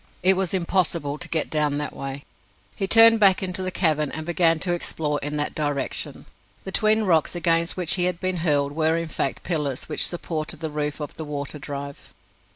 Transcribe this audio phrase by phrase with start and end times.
[0.23, 2.23] It was impossible to get down that way.
[2.75, 6.25] He turned back into the cavern, and began to explore in that direction.
[6.63, 10.59] The twin rocks against which he had been hurled were, in fact, pillars which supported
[10.59, 12.15] the roof of the water drive.